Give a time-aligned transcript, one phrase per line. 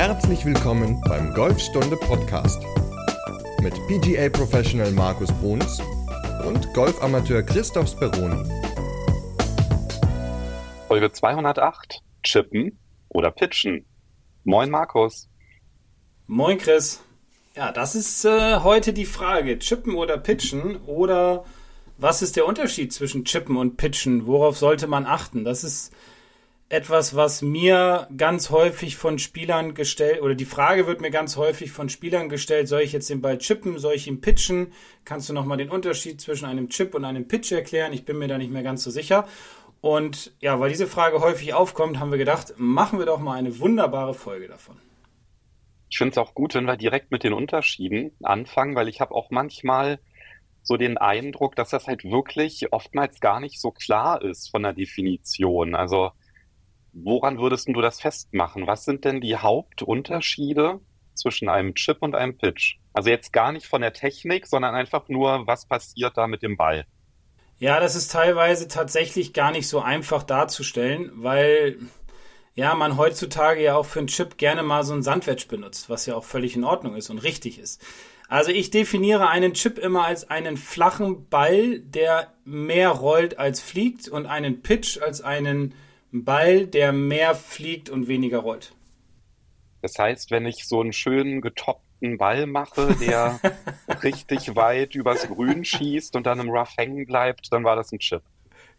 [0.00, 2.62] Herzlich willkommen beim Golfstunde Podcast
[3.60, 5.78] mit PGA Professional Markus Bruns
[6.46, 8.48] und Golfamateur Christoph Speroni.
[10.88, 12.78] Folge 208: Chippen
[13.10, 13.84] oder Pitchen.
[14.44, 15.28] Moin Markus.
[16.26, 17.02] Moin Chris.
[17.54, 19.58] Ja, das ist äh, heute die Frage.
[19.58, 21.44] Chippen oder Pitchen oder
[21.98, 24.26] was ist der Unterschied zwischen Chippen und Pitchen?
[24.26, 25.44] Worauf sollte man achten?
[25.44, 25.92] Das ist
[26.70, 31.72] etwas, was mir ganz häufig von Spielern gestellt, oder die Frage wird mir ganz häufig
[31.72, 34.72] von Spielern gestellt, soll ich jetzt den Ball chippen, soll ich ihn pitchen?
[35.04, 37.92] Kannst du nochmal den Unterschied zwischen einem Chip und einem Pitch erklären?
[37.92, 39.26] Ich bin mir da nicht mehr ganz so sicher.
[39.80, 43.58] Und ja, weil diese Frage häufig aufkommt, haben wir gedacht, machen wir doch mal eine
[43.58, 44.76] wunderbare Folge davon.
[45.88, 49.12] Ich finde es auch gut, wenn wir direkt mit den Unterschieden anfangen, weil ich habe
[49.16, 49.98] auch manchmal
[50.62, 54.72] so den Eindruck, dass das halt wirklich oftmals gar nicht so klar ist von der
[54.72, 55.74] Definition.
[55.74, 56.12] Also
[56.92, 58.66] Woran würdest du das festmachen?
[58.66, 60.80] Was sind denn die Hauptunterschiede
[61.14, 62.76] zwischen einem Chip und einem Pitch?
[62.92, 66.56] Also jetzt gar nicht von der Technik, sondern einfach nur, was passiert da mit dem
[66.56, 66.86] Ball?
[67.58, 71.78] Ja, das ist teilweise tatsächlich gar nicht so einfach darzustellen, weil
[72.54, 76.06] ja, man heutzutage ja auch für einen Chip gerne mal so ein Sandwich benutzt, was
[76.06, 77.80] ja auch völlig in Ordnung ist und richtig ist.
[78.28, 84.08] Also ich definiere einen Chip immer als einen flachen Ball, der mehr rollt als fliegt
[84.08, 85.74] und einen Pitch als einen ein
[86.12, 88.74] Ball, der mehr fliegt und weniger rollt.
[89.82, 93.40] Das heißt, wenn ich so einen schönen getoppten Ball mache, der
[94.02, 97.98] richtig weit übers Grün schießt und dann im Rough hängen bleibt, dann war das ein
[97.98, 98.22] Chip.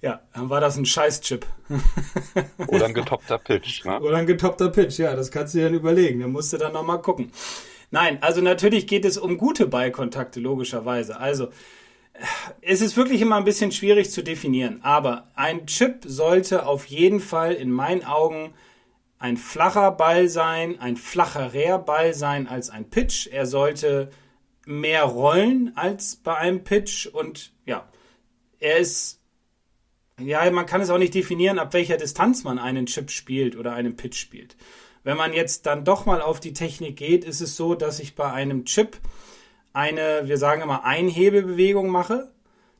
[0.02, 1.46] Ja, dann war das ein Scheiß-Chip.
[2.68, 3.86] Oder ein getoppter Pitch.
[3.86, 4.00] Ne?
[4.00, 6.22] Oder ein getoppter Pitch, ja, das kannst du dir dann überlegen.
[6.22, 7.32] Da musst du dann nochmal gucken.
[7.92, 11.20] Nein, also natürlich geht es um gute Ballkontakte, logischerweise.
[11.20, 11.50] Also
[12.62, 17.20] es ist wirklich immer ein bisschen schwierig zu definieren, aber ein Chip sollte auf jeden
[17.20, 18.54] Fall in meinen Augen
[19.20, 23.28] ein flacher Ball sein, ein flacherer Ball sein als ein Pitch.
[23.28, 24.10] Er sollte
[24.66, 27.88] mehr rollen als bei einem Pitch und ja,
[28.60, 29.20] er ist
[30.20, 33.74] ja, man kann es auch nicht definieren, ab welcher Distanz man einen Chip spielt oder
[33.74, 34.56] einen Pitch spielt.
[35.04, 38.16] Wenn man jetzt dann doch mal auf die Technik geht, ist es so, dass ich
[38.16, 38.98] bei einem Chip
[39.74, 42.32] eine, wir sagen immer, Einhebelbewegung mache.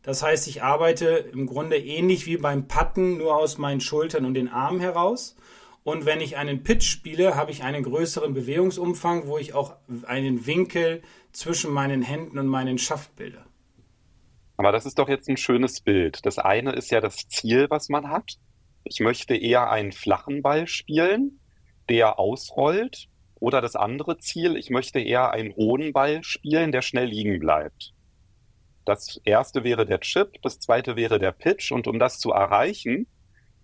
[0.04, 4.34] Das heißt, ich arbeite im Grunde ähnlich wie beim Patten, nur aus meinen Schultern und
[4.34, 5.36] den Armen heraus.
[5.84, 9.76] Und wenn ich einen Pitch spiele, habe ich einen größeren Bewegungsumfang, wo ich auch
[10.06, 13.46] einen Winkel zwischen meinen Händen und meinen Schaft bilde.
[14.58, 16.26] Aber das ist doch jetzt ein schönes Bild.
[16.26, 18.38] Das eine ist ja das Ziel, was man hat.
[18.84, 21.40] Ich möchte eher einen flachen Ball spielen,
[21.90, 23.08] der ausrollt
[23.42, 27.92] oder das andere Ziel, ich möchte eher einen hohen Ball spielen, der schnell liegen bleibt.
[28.86, 31.72] Das erste wäre der Chip, das zweite wäre der Pitch.
[31.72, 33.08] Und um das zu erreichen,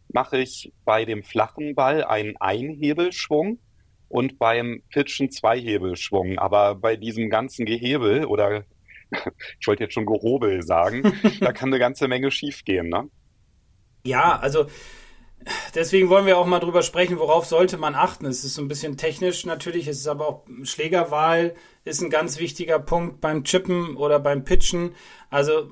[0.10, 3.60] mache ich bei dem flachen Ball einen Einhebelschwung
[4.10, 6.40] und beim Pitchen Zweihebelschwung.
[6.40, 8.64] Aber bei diesem ganzen Gehebel oder
[9.60, 11.04] ich wollte jetzt schon Gehobel sagen,
[11.40, 13.10] da kann eine ganze Menge schiefgehen, ne?
[14.04, 14.68] Ja, also
[15.76, 18.26] deswegen wollen wir auch mal drüber sprechen, worauf sollte man achten.
[18.26, 21.56] Es ist so ein bisschen technisch natürlich, es ist aber auch Schlägerwahl
[21.88, 24.94] ist ein ganz wichtiger Punkt beim Chippen oder beim Pitchen.
[25.30, 25.70] Also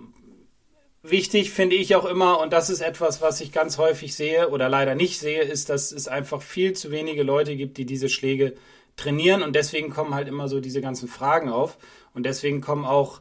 [1.03, 4.70] wichtig finde ich auch immer, und das ist etwas, was ich ganz häufig sehe oder
[4.70, 8.56] leider nicht sehe, ist, dass es einfach viel zu wenige Leute gibt, die diese Schläge
[8.96, 11.78] trainieren und deswegen kommen halt immer so diese ganzen Fragen auf
[12.14, 13.20] und deswegen kommen auch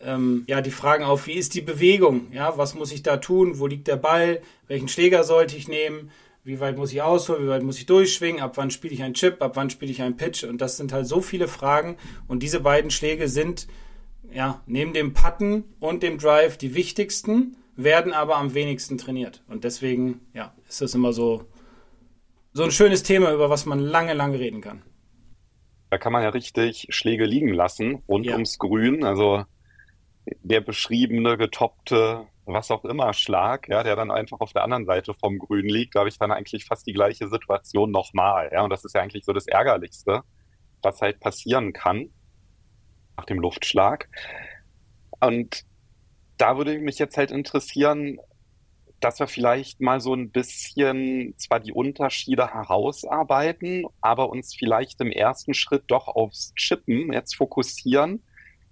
[0.00, 2.32] ähm, ja, die Fragen auf, wie ist die Bewegung?
[2.32, 3.58] Ja, was muss ich da tun?
[3.58, 4.40] Wo liegt der Ball?
[4.66, 6.10] Welchen Schläger sollte ich nehmen?
[6.44, 7.44] Wie weit muss ich ausholen?
[7.44, 8.40] Wie weit muss ich durchschwingen?
[8.40, 9.42] Ab wann spiele ich einen Chip?
[9.42, 10.44] Ab wann spiele ich einen Pitch?
[10.44, 11.96] Und das sind halt so viele Fragen.
[12.26, 13.66] Und diese beiden Schläge sind,
[14.32, 19.42] ja, neben dem Putten und dem Drive die wichtigsten, werden aber am wenigsten trainiert.
[19.48, 21.44] Und deswegen, ja, ist das immer so,
[22.52, 24.82] so ein schönes Thema, über was man lange, lange reden kann.
[25.90, 28.34] Da kann man ja richtig Schläge liegen lassen rund ja.
[28.34, 29.04] ums Grün.
[29.04, 29.44] Also
[30.42, 35.14] der beschriebene, getoppte, was auch immer Schlag, ja, der dann einfach auf der anderen Seite
[35.14, 38.50] vom Grün liegt, da habe ich dann eigentlich fast die gleiche Situation nochmal.
[38.52, 40.22] Ja, und das ist ja eigentlich so das Ärgerlichste,
[40.82, 42.10] was halt passieren kann
[43.16, 44.08] nach dem Luftschlag.
[45.20, 45.64] Und
[46.38, 48.18] da würde mich jetzt halt interessieren,
[49.00, 55.12] dass wir vielleicht mal so ein bisschen zwar die Unterschiede herausarbeiten, aber uns vielleicht im
[55.12, 58.22] ersten Schritt doch aufs Chippen jetzt fokussieren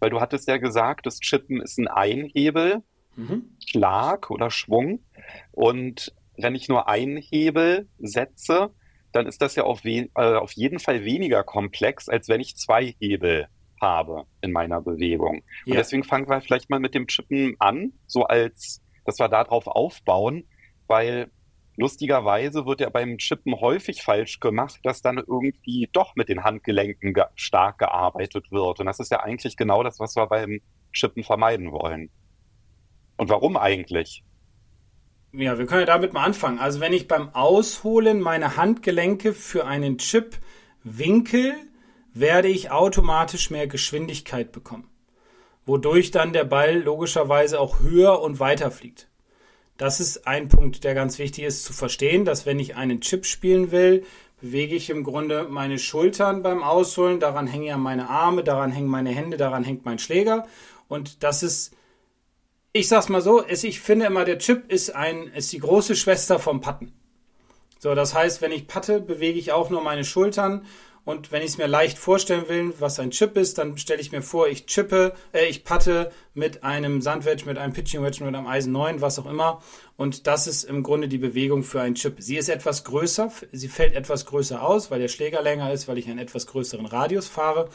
[0.00, 2.82] weil du hattest ja gesagt, das Chippen ist ein Einhebel,
[3.16, 3.56] mhm.
[3.66, 5.00] Schlag oder Schwung.
[5.52, 8.70] Und wenn ich nur einen Hebel setze,
[9.12, 12.94] dann ist das ja auf, äh, auf jeden Fall weniger komplex, als wenn ich zwei
[13.00, 13.48] Hebel
[13.80, 15.42] habe in meiner Bewegung.
[15.64, 15.72] Ja.
[15.72, 19.66] Und deswegen fangen wir vielleicht mal mit dem Chippen an, so als, dass wir darauf
[19.66, 20.46] aufbauen,
[20.86, 21.30] weil
[21.76, 27.14] lustigerweise wird ja beim Chippen häufig falsch gemacht, dass dann irgendwie doch mit den Handgelenken
[27.14, 28.80] ge stark gearbeitet wird.
[28.80, 30.60] Und das ist ja eigentlich genau das, was wir beim
[30.92, 32.10] Chippen vermeiden wollen.
[33.16, 34.24] Und warum eigentlich?
[35.32, 36.58] Ja, wir können ja damit mal anfangen.
[36.58, 40.38] Also wenn ich beim Ausholen meine Handgelenke für einen Chip
[40.82, 41.54] winkel,
[42.14, 44.88] werde ich automatisch mehr Geschwindigkeit bekommen.
[45.66, 49.08] Wodurch dann der Ball logischerweise auch höher und weiter fliegt.
[49.76, 53.26] Das ist ein Punkt, der ganz wichtig ist zu verstehen, dass wenn ich einen Chip
[53.26, 54.04] spielen will,
[54.40, 58.88] bewege ich im Grunde meine Schultern beim Ausholen, daran hängen ja meine Arme, daran hängen
[58.88, 60.46] meine Hände, daran hängt mein Schläger
[60.88, 61.74] und das ist
[62.76, 66.38] ich sag's mal so, ich finde immer, der Chip ist ein, ist die große Schwester
[66.38, 66.92] vom Patten.
[67.78, 70.66] So, das heißt, wenn ich patte, bewege ich auch nur meine Schultern
[71.06, 74.10] und wenn ich es mir leicht vorstellen will, was ein Chip ist, dann stelle ich
[74.10, 78.34] mir vor, ich chippe, äh, ich patte mit einem Sandwedge, mit einem Pitching Wedge, mit
[78.34, 79.62] einem Eisen 9, was auch immer.
[79.96, 82.16] Und das ist im Grunde die Bewegung für einen Chip.
[82.18, 85.96] Sie ist etwas größer, sie fällt etwas größer aus, weil der Schläger länger ist, weil
[85.96, 87.68] ich einen etwas größeren Radius fahre.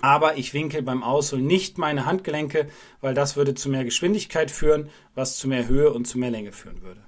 [0.00, 2.68] Aber ich winkel beim Ausholen nicht meine Handgelenke,
[3.02, 6.52] weil das würde zu mehr Geschwindigkeit führen, was zu mehr Höhe und zu mehr Länge
[6.52, 7.02] führen würde.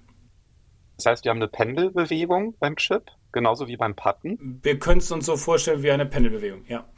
[0.98, 3.10] Das heißt, wir haben eine Pendelbewegung beim Chip?
[3.32, 4.60] genauso wie beim Patten.
[4.62, 6.88] Wir können es uns so vorstellen wie eine Pendelbewegung, ja.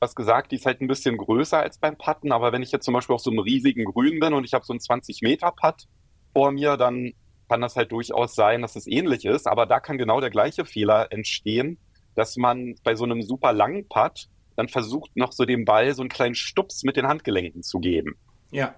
[0.00, 2.84] Was gesagt, die ist halt ein bisschen größer als beim Patten, aber wenn ich jetzt
[2.84, 5.52] zum Beispiel auf so einem riesigen Grün bin und ich habe so einen 20 Meter
[5.52, 5.86] Putt
[6.32, 7.12] vor mir, dann
[7.48, 10.64] kann das halt durchaus sein, dass es ähnlich ist, aber da kann genau der gleiche
[10.64, 11.78] Fehler entstehen,
[12.14, 16.02] dass man bei so einem super langen Putt dann versucht, noch so dem Ball so
[16.02, 18.16] einen kleinen Stups mit den Handgelenken zu geben.
[18.50, 18.74] Ja,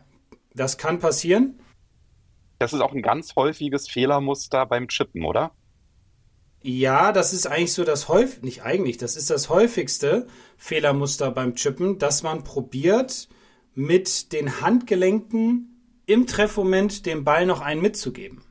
[0.55, 1.59] das kann passieren.
[2.59, 5.53] Das ist auch ein ganz häufiges Fehlermuster beim Chippen, oder?
[6.63, 10.27] Ja, das ist eigentlich so das häufig, nicht eigentlich, das ist das häufigste
[10.57, 13.29] Fehlermuster beim Chippen, dass man probiert,
[13.75, 18.43] mit den Handgelenken im Treffmoment dem Ball noch einen mitzugeben.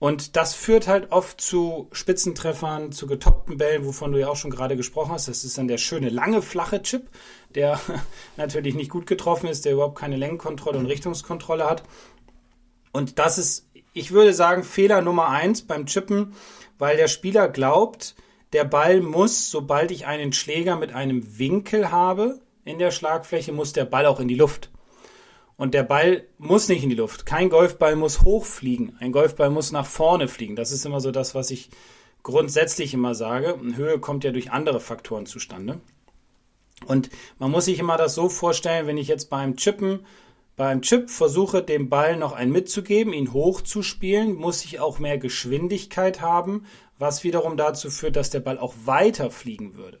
[0.00, 4.50] Und das führt halt oft zu Spitzentreffern, zu getoppten Bällen, wovon du ja auch schon
[4.50, 5.28] gerade gesprochen hast.
[5.28, 7.10] Das ist dann der schöne lange flache Chip,
[7.54, 7.78] der
[8.38, 11.82] natürlich nicht gut getroffen ist, der überhaupt keine Längenkontrolle und Richtungskontrolle hat.
[12.92, 16.34] Und das ist, ich würde sagen, Fehler Nummer eins beim Chippen
[16.80, 18.16] weil der Spieler glaubt,
[18.52, 23.72] der Ball muss, sobald ich einen Schläger mit einem Winkel habe in der Schlagfläche, muss
[23.72, 24.70] der Ball auch in die Luft.
[25.56, 27.26] Und der Ball muss nicht in die Luft.
[27.26, 28.96] Kein Golfball muss hochfliegen.
[28.98, 30.56] Ein Golfball muss nach vorne fliegen.
[30.56, 31.68] Das ist immer so das, was ich
[32.22, 33.54] grundsätzlich immer sage.
[33.54, 35.80] Und Höhe kommt ja durch andere Faktoren zustande.
[36.86, 40.06] Und man muss sich immer das so vorstellen, wenn ich jetzt beim Chippen
[40.60, 46.20] beim Chip versuche, dem Ball noch ein mitzugeben, ihn hochzuspielen, muss ich auch mehr Geschwindigkeit
[46.20, 46.66] haben,
[46.98, 49.98] was wiederum dazu führt, dass der Ball auch weiter fliegen würde.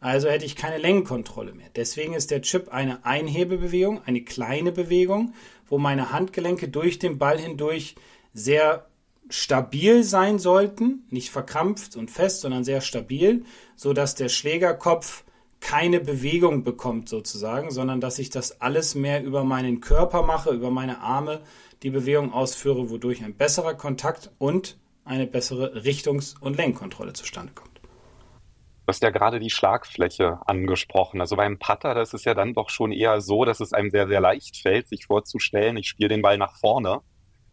[0.00, 1.70] Also hätte ich keine Längenkontrolle mehr.
[1.74, 5.32] Deswegen ist der Chip eine Einhebebewegung, eine kleine Bewegung,
[5.70, 7.94] wo meine Handgelenke durch den Ball hindurch
[8.34, 8.84] sehr
[9.30, 15.24] stabil sein sollten, nicht verkrampft und fest, sondern sehr stabil, so dass der Schlägerkopf
[15.64, 20.70] keine Bewegung bekommt sozusagen, sondern dass ich das alles mehr über meinen Körper mache, über
[20.70, 21.40] meine Arme
[21.82, 27.78] die Bewegung ausführe, wodurch ein besserer Kontakt und eine bessere Richtungs- und Lenkkontrolle zustande kommt.
[27.78, 31.22] Du hast ja gerade die Schlagfläche angesprochen.
[31.22, 34.06] Also beim Putter, das ist ja dann doch schon eher so, dass es einem sehr,
[34.06, 37.00] sehr leicht fällt, sich vorzustellen, ich spiele den Ball nach vorne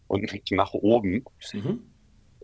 [0.07, 1.23] und nicht nach oben.
[1.53, 1.90] Mhm.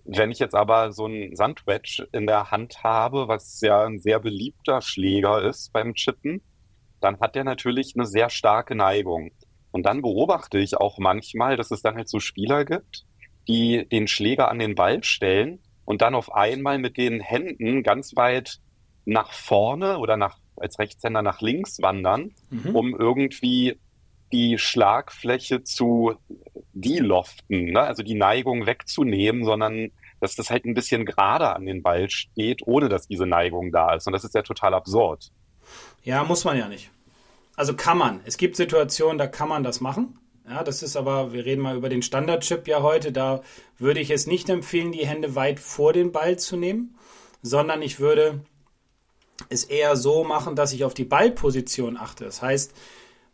[0.08, 4.20] Wenn ich jetzt aber so ein Sandwedge in der Hand habe, was ja ein sehr
[4.20, 6.42] beliebter Schläger ist beim Chippen,
[7.02, 9.32] dann hat der natürlich eine sehr starke Neigung.
[9.72, 13.06] Und dann beobachte ich auch manchmal, dass es dann halt so Spieler gibt,
[13.48, 18.16] die den Schläger an den Ball stellen und dann auf einmal mit den Händen ganz
[18.16, 18.60] weit
[19.06, 22.76] nach vorne oder nach, als Rechtshänder nach links wandern, mhm.
[22.76, 23.78] um irgendwie
[24.32, 26.16] die Schlagfläche zu
[26.74, 27.82] deloften, ne?
[27.82, 32.62] also die Neigung wegzunehmen, sondern dass das halt ein bisschen gerade an den Ball steht,
[32.66, 34.08] ohne dass diese Neigung da ist.
[34.08, 35.32] Und das ist ja total absurd.
[36.04, 36.90] Ja, muss man ja nicht.
[37.56, 38.22] Also kann man.
[38.26, 40.20] Es gibt Situationen, da kann man das machen.
[40.48, 43.42] Ja, das ist aber, wir reden mal über den Standardchip ja heute, da
[43.78, 46.96] würde ich es nicht empfehlen, die Hände weit vor den Ball zu nehmen,
[47.42, 48.40] sondern ich würde
[49.50, 52.24] es eher so machen, dass ich auf die Ballposition achte.
[52.24, 52.74] Das heißt,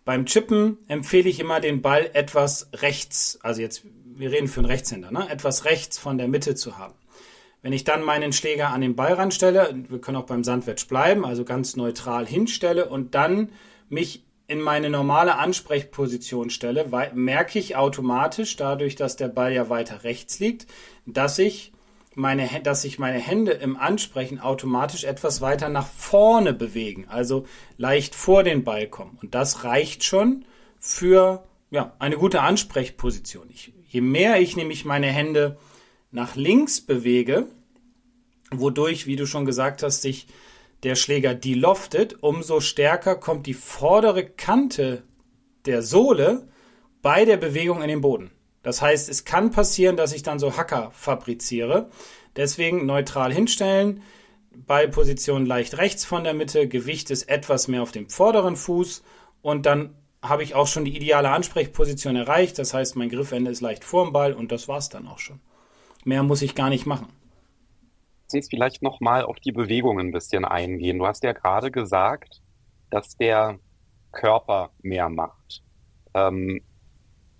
[0.05, 4.69] beim Chippen empfehle ich immer den Ball etwas rechts, also jetzt, wir reden für einen
[4.69, 5.29] Rechtshänder, ne?
[5.29, 6.95] etwas rechts von der Mitte zu haben.
[7.61, 11.25] Wenn ich dann meinen Schläger an den Ball ranstelle, wir können auch beim Sandwedge bleiben,
[11.25, 13.51] also ganz neutral hinstelle und dann
[13.87, 20.03] mich in meine normale Ansprechposition stelle, merke ich automatisch, dadurch, dass der Ball ja weiter
[20.03, 20.67] rechts liegt,
[21.05, 21.72] dass ich
[22.15, 27.45] meine, dass sich meine Hände im Ansprechen automatisch etwas weiter nach vorne bewegen, also
[27.77, 29.17] leicht vor den Ball kommen.
[29.21, 30.45] Und das reicht schon
[30.79, 33.49] für ja, eine gute Ansprechposition.
[33.49, 35.57] Ich, je mehr ich nämlich meine Hände
[36.11, 37.47] nach links bewege,
[38.51, 40.27] wodurch, wie du schon gesagt hast, sich
[40.83, 45.03] der Schläger deloftet, umso stärker kommt die vordere Kante
[45.65, 46.47] der Sohle
[47.01, 48.31] bei der Bewegung in den Boden.
[48.63, 51.89] Das heißt, es kann passieren, dass ich dann so Hacker fabriziere.
[52.35, 54.01] Deswegen neutral hinstellen,
[54.55, 59.03] bei Position leicht rechts von der Mitte, Gewicht ist etwas mehr auf dem vorderen Fuß
[59.41, 62.57] und dann habe ich auch schon die ideale Ansprechposition erreicht.
[62.57, 65.39] Das heißt, mein Griffende ist leicht vorm Ball und das war es dann auch schon.
[66.05, 67.07] Mehr muss ich gar nicht machen.
[68.31, 70.97] Uns vielleicht nochmal auf die Bewegung ein bisschen eingehen.
[70.97, 72.41] Du hast ja gerade gesagt,
[72.89, 73.59] dass der
[74.11, 75.61] Körper mehr macht.
[76.15, 76.61] Ähm,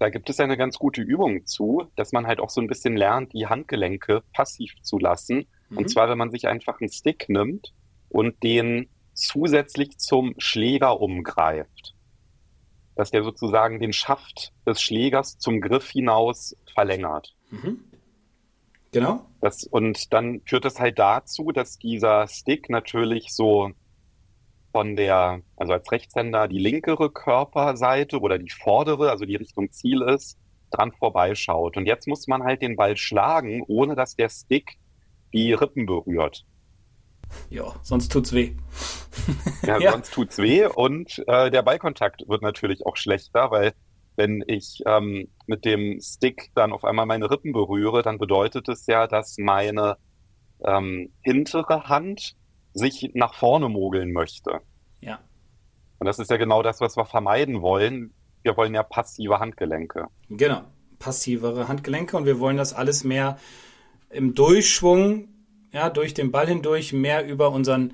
[0.04, 2.98] da gibt es eine ganz gute Übung zu, dass man halt auch so ein bisschen
[2.98, 5.48] lernt, die Handgelenke passiv zu lassen.
[5.70, 5.78] Mhm.
[5.78, 7.74] Und zwar, wenn man sich einfach einen Stick nimmt
[8.10, 11.96] und den zusätzlich zum Schläger umgreift.
[12.98, 17.34] Dass der sozusagen den Schaft des Schlägers zum Griff hinaus verlängert.
[17.50, 17.80] Mhm.
[18.92, 19.26] Genau.
[19.40, 23.72] Das, und dann führt das halt dazu, dass dieser Stick natürlich so
[24.74, 30.02] von der, also als Rechtshänder die linkere Körperseite oder die vordere, also die Richtung Ziel
[30.02, 30.38] ist,
[30.72, 31.78] dran vorbeischaut.
[31.78, 34.78] Und jetzt muss man halt den Ball schlagen, ohne dass der Stick
[35.32, 36.46] die Rippen berührt.
[37.50, 38.56] Ja, sonst tut's weh.
[39.62, 43.74] ja, ja, sonst tut's weh und äh, der Ballkontakt wird natürlich auch schlechter, weil
[44.16, 48.86] wenn ich ähm, mit dem Stick dann auf einmal meine Rippen berühre, dann bedeutet es
[48.88, 49.98] ja, dass meine
[50.64, 52.36] ähm, hintere Hand
[52.74, 54.62] sich nach vorne mogeln möchte.
[55.02, 55.20] Ja.
[56.00, 58.14] Und das ist ja genau das, was wir vermeiden wollen.
[58.42, 60.08] Wir wollen ja passive Handgelenke.
[60.30, 60.64] Genau,
[61.00, 63.38] passivere Handgelenke und wir wollen das alles mehr
[64.10, 65.30] im Durchschwung,
[65.72, 67.94] ja, durch den Ball hindurch mehr über unseren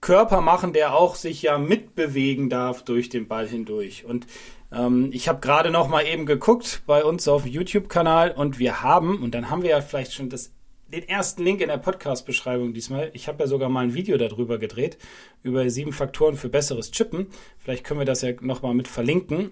[0.00, 4.04] Körper machen, der auch sich ja mitbewegen darf durch den Ball hindurch.
[4.04, 4.26] Und
[4.72, 9.22] ähm, ich habe gerade noch mal eben geguckt bei uns auf YouTube-Kanal und wir haben,
[9.22, 10.52] und dann haben wir ja vielleicht schon das,
[10.92, 13.10] den ersten Link in der Podcast-Beschreibung diesmal.
[13.12, 14.98] Ich habe ja sogar mal ein Video darüber gedreht,
[15.42, 17.26] über sieben Faktoren für besseres Chippen.
[17.58, 19.50] Vielleicht können wir das ja noch mal mit verlinken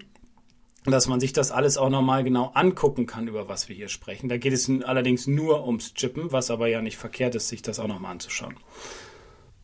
[0.93, 4.28] dass man sich das alles auch nochmal genau angucken kann, über was wir hier sprechen.
[4.28, 7.81] Da geht es allerdings nur ums Chippen, was aber ja nicht verkehrt ist, sich das
[7.81, 8.55] auch nochmal anzuschauen.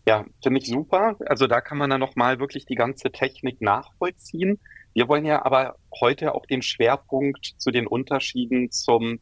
[0.07, 1.17] Ja, finde ich super.
[1.27, 4.59] Also da kann man dann nochmal wirklich die ganze Technik nachvollziehen.
[4.95, 9.21] Wir wollen ja aber heute auch den Schwerpunkt zu den Unterschieden zum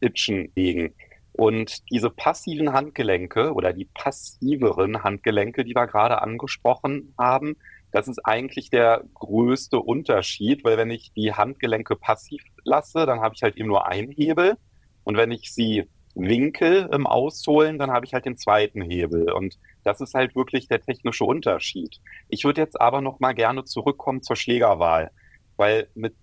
[0.00, 0.94] Pitchen legen.
[1.42, 7.56] Und diese passiven Handgelenke oder die passiveren Handgelenke, die wir gerade angesprochen haben,
[7.90, 13.34] das ist eigentlich der größte Unterschied, weil wenn ich die Handgelenke passiv lasse, dann habe
[13.34, 14.56] ich halt eben nur einen Hebel.
[15.02, 19.32] Und wenn ich sie winkel im Ausholen, dann habe ich halt den zweiten Hebel.
[19.32, 21.98] Und das ist halt wirklich der technische Unterschied.
[22.28, 25.10] Ich würde jetzt aber noch mal gerne zurückkommen zur Schlägerwahl,
[25.56, 26.14] weil mit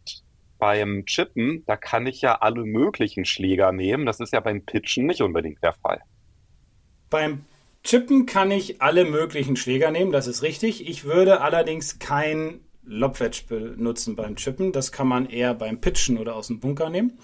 [0.59, 4.05] beim Chippen, da kann ich ja alle möglichen Schläger nehmen.
[4.05, 6.01] Das ist ja beim Pitchen nicht unbedingt der Fall.
[7.09, 7.45] Beim
[7.83, 10.87] Chippen kann ich alle möglichen Schläger nehmen, das ist richtig.
[10.87, 14.71] Ich würde allerdings kein Lobwedge benutzen beim Chippen.
[14.71, 17.19] Das kann man eher beim Pitchen oder aus dem Bunker nehmen.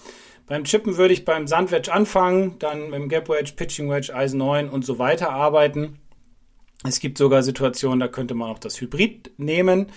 [0.47, 4.37] Beim Chippen würde ich beim Sandwedge anfangen, dann mit dem Gap Wedge, Pitching Wedge, Eisen
[4.37, 5.99] 9 und so weiter arbeiten.
[6.83, 9.87] Es gibt sogar Situationen, da könnte man auch das Hybrid nehmen.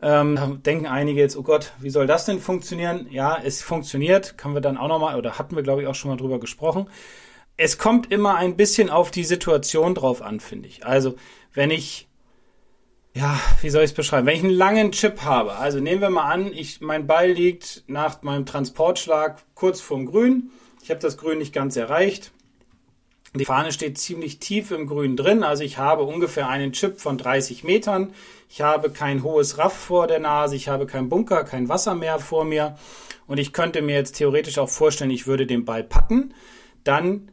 [0.00, 3.08] Ähm, denken einige jetzt, oh Gott, wie soll das denn funktionieren?
[3.10, 6.10] Ja, es funktioniert, können wir dann auch nochmal, oder hatten wir glaube ich auch schon
[6.10, 6.88] mal drüber gesprochen.
[7.56, 10.86] Es kommt immer ein bisschen auf die Situation drauf an, finde ich.
[10.86, 11.16] Also,
[11.52, 12.08] wenn ich
[13.14, 14.26] ja, wie soll ich es beschreiben?
[14.26, 17.82] Wenn ich einen langen Chip habe, also nehmen wir mal an, ich, mein Ball liegt
[17.88, 20.50] nach meinem Transportschlag kurz vorm Grün.
[20.82, 22.32] Ich habe das Grün nicht ganz erreicht.
[23.38, 27.18] Die Fahne steht ziemlich tief im Grün drin, also ich habe ungefähr einen Chip von
[27.18, 28.12] 30 Metern.
[28.48, 32.18] Ich habe kein hohes Raff vor der Nase, ich habe keinen Bunker, kein Wasser mehr
[32.18, 32.76] vor mir.
[33.26, 36.34] Und ich könnte mir jetzt theoretisch auch vorstellen, ich würde den Ball patten.
[36.82, 37.30] Dann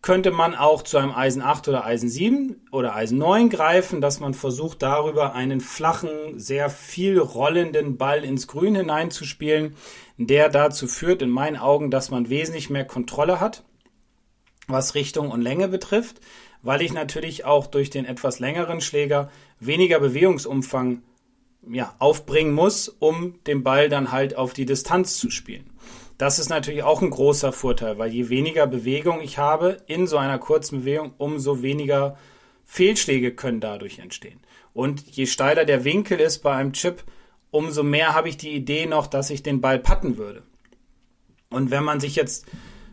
[0.00, 4.20] könnte man auch zu einem Eisen 8 oder Eisen 7 oder Eisen 9 greifen, dass
[4.20, 9.74] man versucht, darüber einen flachen, sehr viel rollenden Ball ins Grün hineinzuspielen,
[10.16, 13.64] der dazu führt, in meinen Augen, dass man wesentlich mehr Kontrolle hat,
[14.68, 16.20] was Richtung und Länge betrifft,
[16.62, 21.02] weil ich natürlich auch durch den etwas längeren Schläger weniger Bewegungsumfang
[21.70, 25.70] ja, aufbringen muss, um den Ball dann halt auf die Distanz zu spielen.
[26.16, 30.16] Das ist natürlich auch ein großer Vorteil, weil je weniger Bewegung ich habe in so
[30.16, 32.18] einer kurzen Bewegung, umso weniger
[32.64, 34.40] Fehlschläge können dadurch entstehen.
[34.74, 37.04] Und je steiler der Winkel ist bei einem Chip,
[37.50, 40.42] umso mehr habe ich die Idee noch, dass ich den Ball patten würde.
[41.50, 42.46] Und wenn man sich jetzt,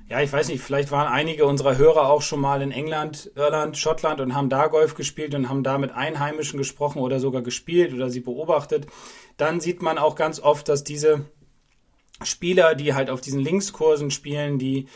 [0.07, 3.77] ja, ich weiß nicht, vielleicht waren einige unserer Hörer auch schon mal in England, Irland,
[3.77, 7.93] Schottland und haben da Golf gespielt und haben da mit Einheimischen gesprochen oder sogar gespielt
[7.93, 8.85] oder sie beobachtet,
[9.37, 11.25] dann sieht man auch ganz oft, dass diese
[12.23, 14.87] Spieler, die halt auf diesen Linkskursen spielen, die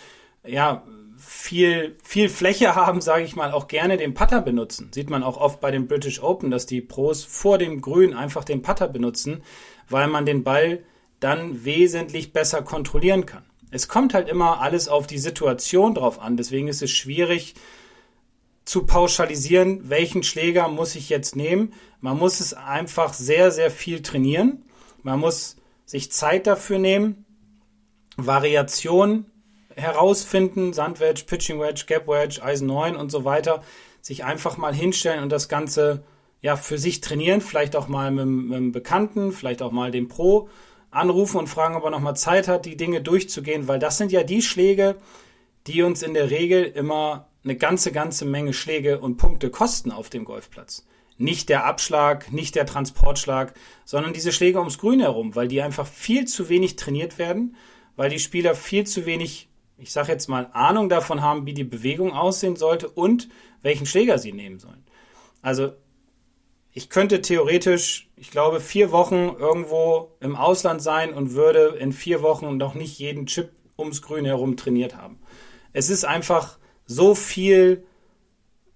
[0.46, 0.84] ja
[1.18, 4.89] viel, viel Fläche haben, sage ich mal, auch gerne den Putter benutzen.
[4.94, 8.44] Sieht man auch oft bei den British Open, dass die Pros vor dem Grün einfach
[8.44, 9.44] den Putter benutzen,
[9.89, 10.84] weil man den Ball
[11.20, 13.44] dann wesentlich besser kontrollieren kann.
[13.72, 16.38] Es kommt halt immer alles auf die Situation drauf an.
[16.38, 17.56] Deswegen ist es schwierig
[18.66, 21.74] zu pauschalisieren, welchen Schläger muss ich jetzt nehmen.
[22.02, 24.64] Man muss es einfach sehr, sehr viel trainieren.
[25.02, 27.26] Man muss sich Zeit dafür nehmen,
[28.16, 29.26] Variation
[29.76, 33.64] herausfinden, Sandwedge, Pitching Wedge, Gap Wedge, Eisen 9 und so weiter,
[34.02, 36.04] sich einfach mal hinstellen und das Ganze
[36.42, 40.08] ja für sich trainieren, vielleicht auch mal mit, mit einem Bekannten, vielleicht auch mal den
[40.08, 40.50] Pro
[40.91, 44.12] anrufen und fragen, ob er noch mal Zeit hat, die Dinge durchzugehen, weil das sind
[44.12, 44.96] ja die Schläge,
[45.67, 50.10] die uns in der Regel immer eine ganze, ganze Menge Schläge und Punkte kosten auf
[50.10, 50.86] dem Golfplatz.
[51.17, 53.53] Nicht der Abschlag, nicht der Transportschlag,
[53.86, 57.55] sondern diese Schläge ums Grün herum, weil die einfach viel zu wenig trainiert werden,
[57.96, 61.65] weil die Spieler viel zu wenig, ich sage jetzt mal, Ahnung davon haben, wie die
[61.65, 63.29] Bewegung aussehen sollte und
[63.62, 64.86] welchen Schläger sie nehmen sollen.
[65.41, 65.74] Also
[66.72, 72.22] ich könnte theoretisch, ich glaube, vier Wochen irgendwo im Ausland sein und würde in vier
[72.22, 75.20] Wochen noch nicht jeden Chip ums Grün herum trainiert haben.
[75.74, 77.84] Es ist einfach so viel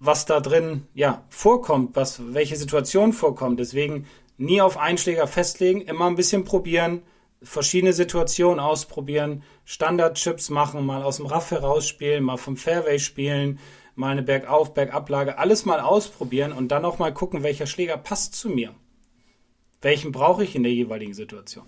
[0.06, 3.58] was da drin ja vorkommt, was welche Situation vorkommt.
[3.60, 7.02] Deswegen nie auf Einschläger festlegen, immer ein bisschen probieren,
[7.42, 13.58] verschiedene Situationen ausprobieren, Standardchips machen, mal aus dem Raff herausspielen, mal vom Fairway spielen,
[13.94, 18.34] mal eine Bergauf, Bergablage, alles mal ausprobieren und dann auch mal gucken, welcher Schläger passt
[18.34, 18.74] zu mir.
[19.82, 21.64] Welchen brauche ich in der jeweiligen Situation?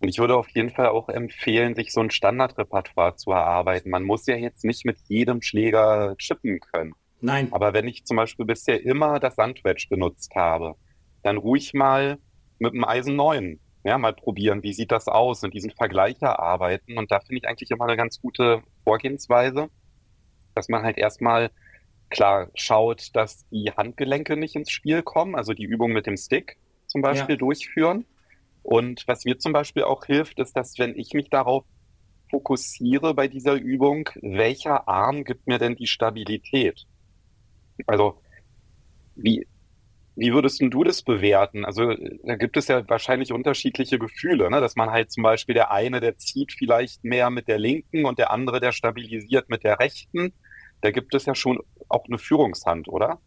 [0.00, 3.90] Und ich würde auf jeden Fall auch empfehlen, sich so ein Standardrepertoire zu erarbeiten.
[3.90, 6.92] Man muss ja jetzt nicht mit jedem Schläger chippen können.
[7.20, 7.48] Nein.
[7.52, 10.74] Aber wenn ich zum Beispiel bisher immer das Sandwedge benutzt habe,
[11.22, 12.18] dann ruhig mal
[12.58, 16.96] mit dem Eisen 9 ja, mal probieren, wie sieht das aus und diesen Vergleich erarbeiten.
[16.96, 19.68] Und da finde ich eigentlich immer eine ganz gute Vorgehensweise,
[20.54, 21.50] dass man halt erstmal
[22.10, 26.58] klar schaut, dass die Handgelenke nicht ins Spiel kommen, also die Übung mit dem Stick
[26.86, 27.38] zum Beispiel ja.
[27.38, 28.04] durchführen.
[28.62, 31.64] Und was mir zum Beispiel auch hilft, ist, dass wenn ich mich darauf
[32.30, 36.86] fokussiere bei dieser Übung, welcher Arm gibt mir denn die Stabilität?
[37.86, 38.20] Also,
[39.16, 39.46] wie,
[40.16, 41.64] wie würdest du das bewerten?
[41.64, 44.60] Also, da gibt es ja wahrscheinlich unterschiedliche Gefühle, ne?
[44.60, 48.18] dass man halt zum Beispiel der eine, der zieht vielleicht mehr mit der linken und
[48.18, 50.32] der andere, der stabilisiert mit der rechten.
[50.84, 53.18] Da gibt es ja schon auch eine Führungshand, oder?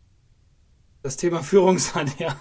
[1.01, 2.39] Das Thema Führungshand, ja.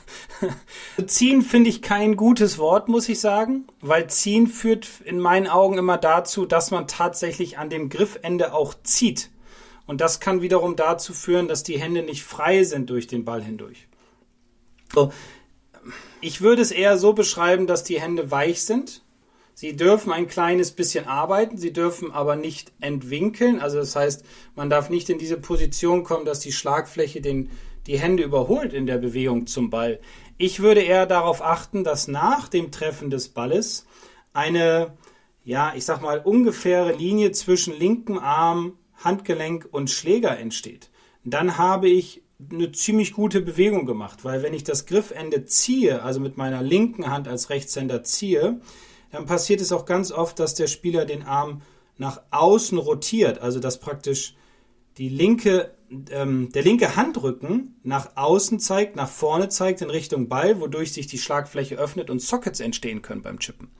[1.07, 5.79] ziehen finde ich kein gutes Wort, muss ich sagen, weil ziehen führt in meinen Augen
[5.79, 9.31] immer dazu, dass man tatsächlich an dem Griffende auch zieht.
[9.87, 13.43] Und das kann wiederum dazu führen, dass die Hände nicht frei sind durch den Ball
[13.43, 13.89] hindurch.
[14.93, 15.15] So,
[16.21, 19.03] ich würde es eher so beschreiben, dass die Hände weich sind.
[19.59, 23.59] Sie dürfen ein kleines bisschen arbeiten, sie dürfen aber nicht entwinkeln.
[23.59, 24.23] Also das heißt,
[24.55, 27.49] man darf nicht in diese Position kommen, dass die Schlagfläche den,
[27.87, 29.99] die Hände überholt in der Bewegung zum Ball.
[30.37, 33.87] Ich würde eher darauf achten, dass nach dem Treffen des Balles
[34.35, 34.93] eine,
[35.43, 40.91] ja, ich sag mal, ungefähre Linie zwischen linkem Arm, Handgelenk und Schläger entsteht,
[41.25, 42.21] dann habe ich
[42.53, 47.11] eine ziemlich gute Bewegung gemacht, weil wenn ich das Griffende ziehe, also mit meiner linken
[47.11, 48.61] Hand als Rechtshänder ziehe,
[49.11, 51.63] dann passiert es auch ganz oft, dass der Spieler den Arm
[51.99, 54.35] nach außen rotiert, also dass praktisch
[54.99, 55.75] die linke,
[56.11, 61.07] ähm, der linke Handrücken nach außen zeigt, nach vorne zeigt in Richtung Ball, wodurch sich
[61.07, 63.71] die Schlagfläche öffnet und Sockets entstehen können beim Chippen.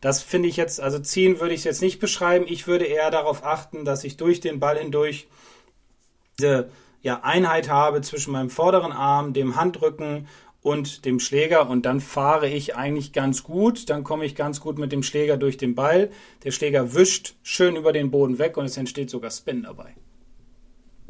[0.00, 2.44] Das finde ich jetzt, also ziehen würde ich jetzt nicht beschreiben.
[2.48, 5.26] Ich würde eher darauf achten, dass ich durch den Ball hindurch
[6.38, 10.28] diese ja, Einheit habe zwischen meinem vorderen Arm, dem Handrücken
[10.68, 13.88] und dem Schläger und dann fahre ich eigentlich ganz gut.
[13.88, 16.10] Dann komme ich ganz gut mit dem Schläger durch den Ball.
[16.44, 19.94] Der Schläger wischt schön über den Boden weg und es entsteht sogar Spin dabei.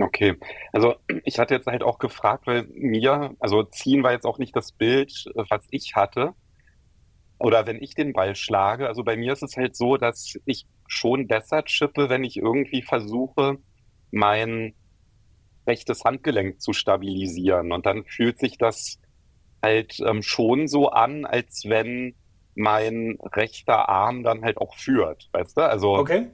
[0.00, 0.36] Okay,
[0.72, 0.94] also
[1.24, 4.70] ich hatte jetzt halt auch gefragt, weil mir, also ziehen war jetzt auch nicht das
[4.70, 6.34] Bild, was ich hatte,
[7.40, 10.66] oder wenn ich den Ball schlage, also bei mir ist es halt so, dass ich
[10.86, 13.58] schon besser chippe, wenn ich irgendwie versuche,
[14.12, 14.74] mein
[15.66, 17.72] rechtes Handgelenk zu stabilisieren.
[17.72, 19.00] Und dann fühlt sich das
[19.62, 22.14] halt ähm, schon so an, als wenn
[22.54, 25.62] mein rechter Arm dann halt auch führt, weißt du?
[25.62, 26.26] Also, okay.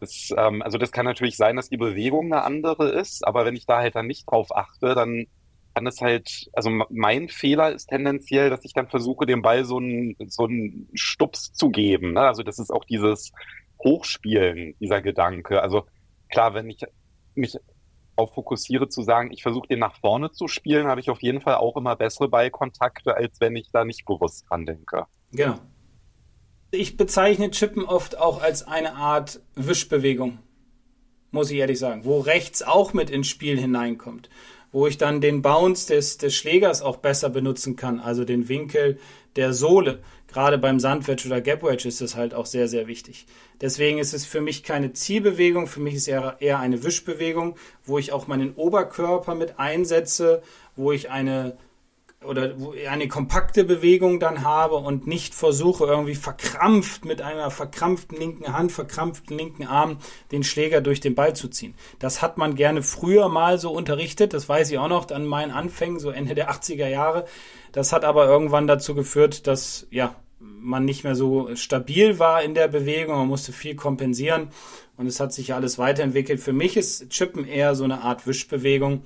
[0.00, 3.56] das, ähm, also das kann natürlich sein, dass die Bewegung eine andere ist, aber wenn
[3.56, 5.26] ich da halt dann nicht drauf achte, dann
[5.74, 9.78] kann es halt, also mein Fehler ist tendenziell, dass ich dann versuche, dem Ball so
[9.78, 12.12] einen so einen Stups zu geben.
[12.12, 12.20] Ne?
[12.20, 13.32] Also das ist auch dieses
[13.82, 15.62] Hochspielen, dieser Gedanke.
[15.62, 15.86] Also
[16.28, 16.82] klar, wenn ich
[17.34, 17.56] mich
[18.16, 21.56] fokussiere zu sagen, ich versuche den nach vorne zu spielen, habe ich auf jeden Fall
[21.56, 25.06] auch immer bessere Ballkontakte, als wenn ich da nicht bewusst dran denke.
[25.32, 25.58] Genau.
[26.70, 30.38] Ich bezeichne Chippen oft auch als eine Art Wischbewegung.
[31.30, 34.28] muss ich ehrlich sagen, wo rechts auch mit ins Spiel hineinkommt,
[34.70, 38.98] wo ich dann den Bounce des, des Schlägers auch besser benutzen kann, also den Winkel
[39.36, 40.00] der Sohle.
[40.28, 43.26] Gerade beim Sandwedge oder Gap Wedge ist das halt auch sehr, sehr wichtig.
[43.60, 47.98] Deswegen ist es für mich keine Zielbewegung, für mich ist eher, eher eine Wischbewegung, wo
[47.98, 50.42] ich auch meinen Oberkörper mit einsetze,
[50.74, 51.56] wo ich eine
[52.24, 52.54] oder
[52.88, 58.72] eine kompakte Bewegung dann habe und nicht versuche irgendwie verkrampft mit einer verkrampften linken Hand,
[58.72, 59.98] verkrampften linken Arm
[60.30, 61.74] den Schläger durch den Ball zu ziehen.
[61.98, 65.52] Das hat man gerne früher mal so unterrichtet, das weiß ich auch noch an meinen
[65.52, 67.24] Anfängen, so Ende der 80er Jahre.
[67.72, 72.54] Das hat aber irgendwann dazu geführt, dass ja, man nicht mehr so stabil war in
[72.54, 74.48] der Bewegung, man musste viel kompensieren
[74.96, 76.40] und es hat sich alles weiterentwickelt.
[76.40, 79.02] Für mich ist Chippen eher so eine Art Wischbewegung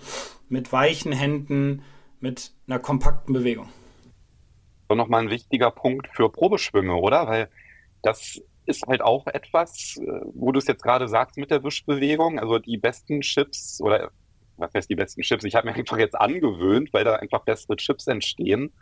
[0.48, 1.82] mit weichen Händen,
[2.20, 3.68] mit einer kompakten Bewegung.
[4.88, 7.26] So nochmal ein wichtiger Punkt für Probeschwünge, oder?
[7.26, 7.50] Weil
[8.02, 12.38] das ist halt auch etwas, äh, wo du es jetzt gerade sagst mit der Wischbewegung.
[12.38, 14.10] Also die besten Chips oder
[14.56, 15.44] was heißt die besten Chips?
[15.44, 18.72] Ich habe mir einfach jetzt angewöhnt, weil da einfach bessere Chips entstehen,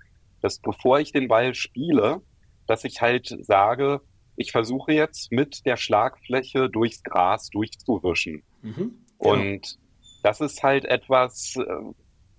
[0.40, 2.20] dass bevor ich den Ball spiele,
[2.66, 4.00] dass ich halt sage,
[4.36, 8.42] ich versuche jetzt mit der Schlagfläche durchs Gras durchzuwischen.
[8.62, 9.32] Mhm, genau.
[9.32, 9.78] Und
[10.22, 11.64] das ist halt etwas, äh,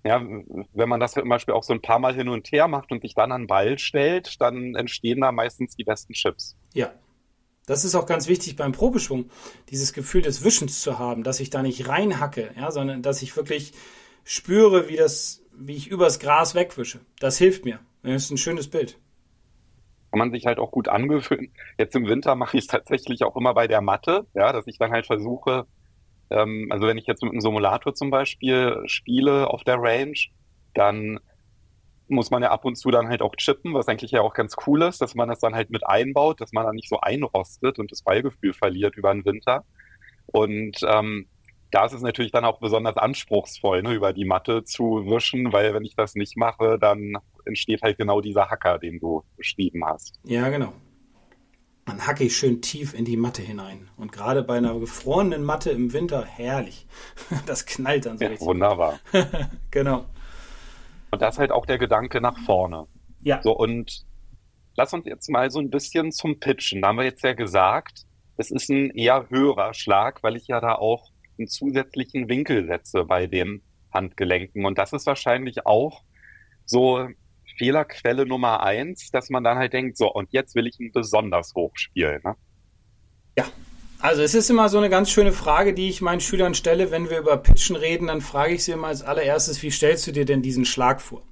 [0.06, 2.92] ja, wenn man das zum Beispiel auch so ein paar Mal hin und her macht
[2.92, 6.56] und sich dann an den Ball stellt, dann entstehen da meistens die besten Chips.
[6.74, 6.92] Ja.
[7.66, 9.28] Das ist auch ganz wichtig beim Probeschwung,
[9.70, 13.36] dieses Gefühl des Wischens zu haben, dass ich da nicht reinhacke, ja, sondern dass ich
[13.36, 13.72] wirklich
[14.22, 17.00] spüre, wie das, wie ich übers Gras wegwische.
[17.18, 17.80] Das hilft mir.
[18.02, 19.00] Das ist ein schönes Bild.
[20.12, 21.52] Kann man sich halt auch gut angewöhnen.
[21.76, 24.78] Jetzt im Winter mache ich es tatsächlich auch immer bei der Matte, ja, dass ich
[24.78, 25.66] dann halt versuche,
[26.30, 30.18] ähm, also wenn ich jetzt mit einem Simulator zum Beispiel spiele auf der Range,
[30.74, 31.20] dann
[32.08, 34.54] muss man ja ab und zu dann halt auch chippen, was eigentlich ja auch ganz
[34.66, 37.78] cool ist, dass man das dann halt mit einbaut, dass man dann nicht so einrostet
[37.78, 39.64] und das Ballgefühl verliert über den Winter.
[40.26, 41.26] Und ähm,
[41.72, 45.74] da ist es natürlich dann auch besonders anspruchsvoll, ne, über die Matte zu wischen, weil
[45.74, 50.20] wenn ich das nicht mache, dann entsteht halt genau dieser Hacker, den du beschrieben hast.
[50.24, 50.72] Ja, genau
[51.86, 53.88] dann hacke ich schön tief in die Matte hinein.
[53.96, 56.86] Und gerade bei einer gefrorenen Matte im Winter, herrlich.
[57.46, 58.46] Das knallt dann so ja, richtig.
[58.46, 58.98] Wunderbar.
[59.70, 60.04] genau.
[61.12, 62.86] Und das ist halt auch der Gedanke nach vorne.
[63.22, 63.40] Ja.
[63.40, 64.04] So, und
[64.76, 66.82] lass uns jetzt mal so ein bisschen zum Pitchen.
[66.82, 68.02] Da haben wir jetzt ja gesagt,
[68.36, 73.04] es ist ein eher höherer Schlag, weil ich ja da auch einen zusätzlichen Winkel setze
[73.04, 74.66] bei den Handgelenken.
[74.66, 76.02] Und das ist wahrscheinlich auch
[76.64, 77.08] so
[77.56, 81.54] Fehlerquelle Nummer eins, dass man dann halt denkt, so, und jetzt will ich ihn besonders
[81.54, 82.20] hoch spielen.
[82.24, 82.34] Ne?
[83.38, 83.46] Ja,
[83.98, 87.10] also es ist immer so eine ganz schöne Frage, die ich meinen Schülern stelle, wenn
[87.10, 90.24] wir über Pitchen reden, dann frage ich sie immer als allererstes, wie stellst du dir
[90.24, 91.22] denn diesen Schlag vor?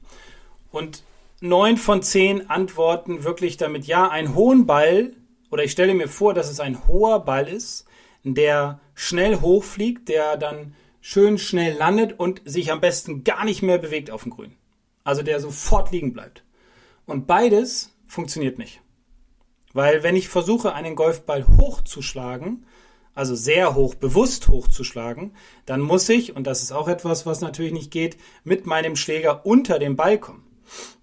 [0.71, 1.05] Und
[1.41, 5.13] neun von zehn antworten wirklich damit, ja, einen hohen Ball,
[5.51, 7.87] oder ich stelle mir vor, dass es ein hoher Ball ist,
[8.25, 13.79] der schnell hochfliegt, der dann schön schnell landet und sich am besten gar nicht mehr
[13.79, 14.57] bewegt auf dem Grün.
[15.05, 16.45] Also der sofort liegen bleibt.
[17.07, 18.81] Und beides funktioniert nicht.
[19.75, 22.65] Weil wenn ich versuche, einen Golfball hochzuschlagen,
[23.15, 25.35] also sehr hoch, bewusst hochzuschlagen,
[25.67, 29.47] dann muss ich, und das ist auch etwas, was natürlich nicht geht, mit meinem Schläger
[29.47, 30.45] unter dem Ball kommen.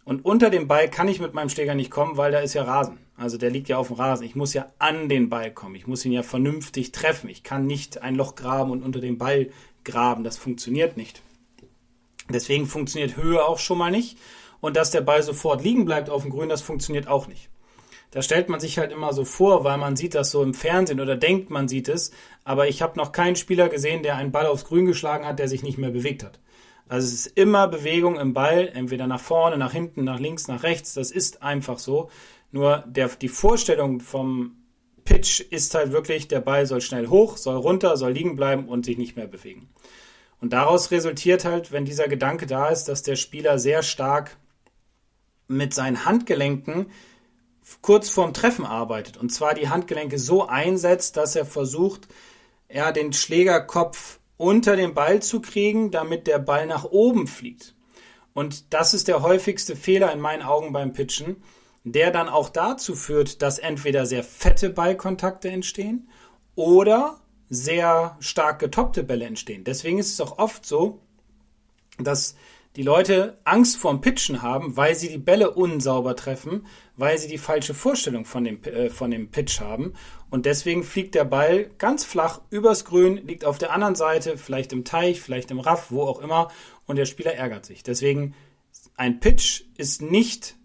[0.04, 2.64] Und unter dem Ball kann ich mit meinem Schläger nicht kommen, weil da ist ja
[2.64, 2.98] Rasen.
[3.16, 4.26] Also der liegt ja auf dem Rasen.
[4.26, 5.76] Ich muss ja an den Ball kommen.
[5.76, 7.30] Ich muss ihn ja vernünftig treffen.
[7.30, 9.52] Ich kann nicht ein Loch graben und unter dem Ball
[9.84, 10.24] graben.
[10.24, 11.22] Das funktioniert nicht.
[12.32, 14.18] Deswegen funktioniert Höhe auch schon mal nicht.
[14.60, 17.50] Und dass der Ball sofort liegen bleibt auf dem Grün, das funktioniert auch nicht.
[18.12, 21.00] Da stellt man sich halt immer so vor, weil man sieht das so im Fernsehen
[21.00, 22.12] oder denkt, man sieht es.
[22.44, 25.48] Aber ich habe noch keinen Spieler gesehen, der einen Ball aufs Grün geschlagen hat, der
[25.48, 26.40] sich nicht mehr bewegt hat.
[26.90, 30.64] Also es ist immer Bewegung im Ball, entweder nach vorne, nach hinten, nach links, nach
[30.64, 30.94] rechts.
[30.94, 32.10] Das ist einfach so.
[32.52, 34.58] Nur der, die Vorstellung vom
[35.06, 38.86] Pitch ist halt wirklich, der Ball soll schnell hoch, soll runter, soll liegen bleiben und
[38.86, 39.70] sich nicht mehr bewegen.
[40.42, 44.38] Und daraus resultiert halt, wenn dieser Gedanke da ist, dass der Spieler sehr stark
[45.48, 46.88] mit seinen Handgelenken
[47.82, 49.18] kurz vorm Treffen arbeitet.
[49.18, 52.08] Und zwar die Handgelenke so einsetzt, dass er versucht,
[52.70, 57.76] ja, den Schlägerkopf unter den Ball zu kriegen, damit der Ball nach oben fliegt.
[58.34, 61.44] Und das ist der häufigste Fehler in meinen Augen beim Pitchen,
[61.84, 66.10] der dann auch dazu führt, dass entweder sehr fette Ballkontakte entstehen
[66.56, 67.20] oder
[67.52, 69.66] sehr stark getoppte Bälle entstehen.
[69.66, 71.02] Deswegen ist es auch oft so,
[72.00, 72.36] dass
[72.78, 77.38] die Leute Angst vorm Pitchen haben, weil sie die Bälle unsauber treffen, weil sie die
[77.38, 79.94] falsche Vorstellung von dem, äh, von dem Pitch haben.
[80.30, 84.72] Und deswegen fliegt der Ball ganz flach übers Grün, liegt auf der anderen Seite, vielleicht
[84.72, 86.50] im Teich, vielleicht im Raff, wo auch immer,
[86.86, 87.84] und der Spieler ärgert sich.
[87.84, 88.34] Deswegen,
[88.96, 90.56] ein Pitch ist nicht,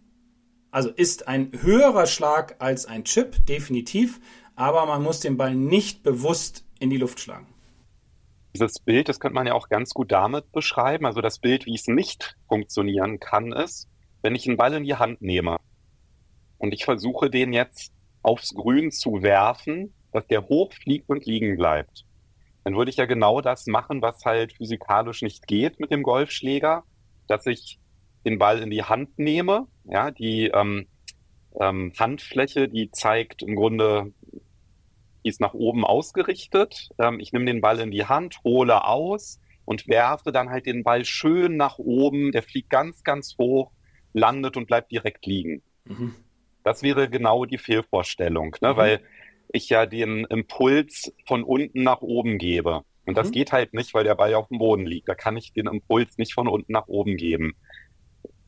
[0.70, 4.20] also ist ein höherer Schlag als ein Chip, definitiv,
[4.54, 7.46] aber man muss den Ball nicht bewusst in die Luft schlagen.
[8.54, 11.04] Dieses Bild, das könnte man ja auch ganz gut damit beschreiben.
[11.04, 13.88] Also das Bild, wie es nicht funktionieren kann, ist,
[14.22, 15.58] wenn ich einen Ball in die Hand nehme
[16.58, 22.04] und ich versuche, den jetzt aufs Grün zu werfen, dass der hochfliegt und liegen bleibt.
[22.64, 26.82] Dann würde ich ja genau das machen, was halt physikalisch nicht geht mit dem Golfschläger,
[27.28, 27.78] dass ich
[28.24, 29.68] den Ball in die Hand nehme.
[29.84, 30.88] Ja, die ähm,
[31.60, 34.12] ähm, Handfläche, die zeigt im Grunde,
[35.26, 36.90] die ist nach oben ausgerichtet.
[37.00, 40.84] Ähm, ich nehme den Ball in die Hand, hole aus und werfe dann halt den
[40.84, 42.30] Ball schön nach oben.
[42.30, 43.72] Der fliegt ganz, ganz hoch,
[44.12, 45.62] landet und bleibt direkt liegen.
[45.84, 46.14] Mhm.
[46.62, 48.72] Das wäre genau die Fehlvorstellung, ne?
[48.72, 48.76] Mhm.
[48.76, 49.00] weil
[49.52, 52.82] ich ja den Impuls von unten nach oben gebe.
[53.04, 53.32] Und das mhm.
[53.32, 55.08] geht halt nicht, weil der Ball ja auf dem Boden liegt.
[55.08, 57.56] Da kann ich den Impuls nicht von unten nach oben geben.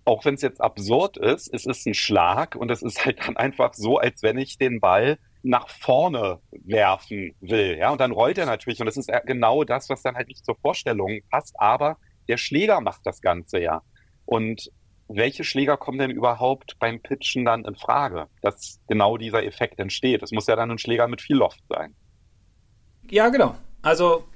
[0.04, 3.36] Auch wenn es jetzt absurd ist, es ist ein Schlag und es ist halt dann
[3.36, 7.78] einfach so, als wenn ich den Ball nach vorne werfen will.
[7.78, 8.80] Ja, und dann rollt er natürlich.
[8.80, 11.58] Und das ist genau das, was dann halt nicht zur Vorstellung passt.
[11.58, 11.96] Aber
[12.28, 13.80] der Schläger macht das Ganze ja.
[14.26, 14.70] Und
[15.08, 20.22] welche Schläger kommen denn überhaupt beim Pitchen dann in Frage, dass genau dieser Effekt entsteht?
[20.22, 21.94] Es muss ja dann ein Schläger mit viel Loft sein.
[23.10, 23.54] Ja, genau.
[23.80, 24.28] Also,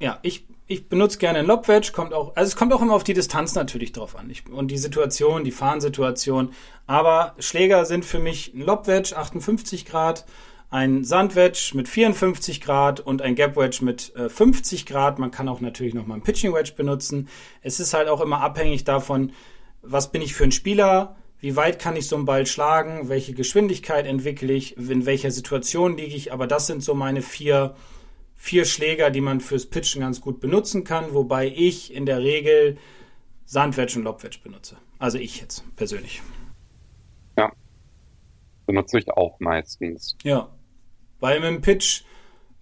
[0.00, 3.04] ja, ich, ich benutze gerne ein Lobwedge, kommt auch, also es kommt auch immer auf
[3.04, 6.52] die Distanz natürlich drauf an ich, und die Situation, die Fahrensituation.
[6.86, 10.24] Aber Schläger sind für mich ein Lobwedge 58 Grad,
[10.70, 15.18] ein Sandwedge mit 54 Grad und ein Gapwedge mit äh, 50 Grad.
[15.18, 17.28] Man kann auch natürlich noch mal ein Pitching Wedge benutzen.
[17.62, 19.32] Es ist halt auch immer abhängig davon,
[19.82, 23.34] was bin ich für ein Spieler, wie weit kann ich so einen Ball schlagen, welche
[23.34, 26.32] Geschwindigkeit entwickle ich, in welcher Situation liege ich.
[26.32, 27.74] Aber das sind so meine vier,
[28.44, 32.76] vier Schläger, die man fürs Pitchen ganz gut benutzen kann, wobei ich in der Regel
[33.46, 34.76] Sandwedge und Lobwedge benutze.
[34.98, 36.20] Also ich jetzt persönlich.
[37.38, 37.50] Ja,
[38.66, 40.18] benutze ich auch meistens.
[40.24, 40.54] Ja,
[41.20, 42.02] weil mit dem Pitch,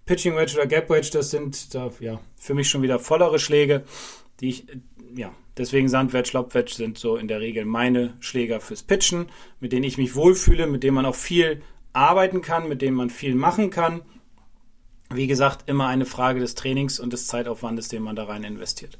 [0.05, 3.83] Pitching Wedge oder Gap Wedge, das sind da, ja, für mich schon wieder vollere Schläge,
[4.39, 4.65] die ich,
[5.13, 9.27] ja, Deswegen Sandwedge, Lobwedge sind so in der Regel meine Schläger fürs Pitchen,
[9.59, 13.11] mit denen ich mich wohlfühle, mit denen man auch viel arbeiten kann, mit denen man
[13.11, 14.01] viel machen kann.
[15.15, 18.97] Wie gesagt, immer eine Frage des Trainings und des Zeitaufwandes, den man da rein investiert.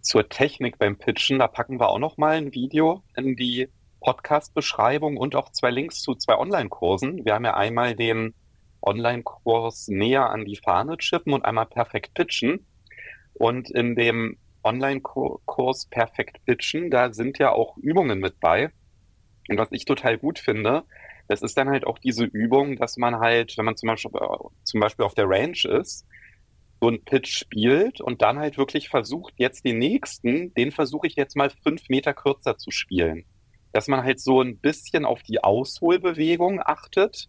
[0.00, 3.68] Zur Technik beim Pitchen, da packen wir auch noch mal ein Video in die
[4.00, 7.24] Podcast-Beschreibung und auch zwei Links zu zwei Online-Kursen.
[7.24, 8.32] Wir haben ja einmal den
[8.80, 12.64] Online-Kurs näher an die Fahne chippen und einmal perfekt pitchen.
[13.34, 18.70] Und in dem Online-Kurs Perfekt Pitchen, da sind ja auch Übungen mit bei.
[19.48, 20.84] Und was ich total gut finde,
[21.28, 24.10] das ist dann halt auch diese Übung, dass man halt, wenn man zum Beispiel,
[24.64, 26.06] zum Beispiel auf der Range ist,
[26.80, 31.16] so ein Pitch spielt und dann halt wirklich versucht, jetzt den nächsten, den versuche ich
[31.16, 33.24] jetzt mal fünf Meter kürzer zu spielen.
[33.72, 37.28] Dass man halt so ein bisschen auf die Ausholbewegung achtet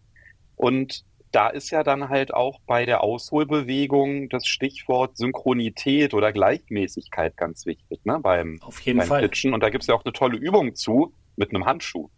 [0.55, 7.37] und da ist ja dann halt auch bei der Ausholbewegung das Stichwort Synchronität oder Gleichmäßigkeit
[7.37, 8.19] ganz wichtig, ne?
[8.19, 9.21] Beim, Auf jeden beim Fall.
[9.21, 9.53] Pitchen.
[9.53, 12.09] Und da gibt es ja auch eine tolle Übung zu mit einem Handschuh.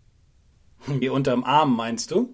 [0.88, 2.34] Wie unterm Arm, meinst du?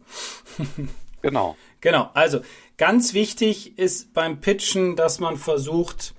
[1.22, 1.56] genau.
[1.82, 2.10] Genau.
[2.14, 2.42] Also
[2.78, 6.14] ganz wichtig ist beim Pitchen, dass man versucht,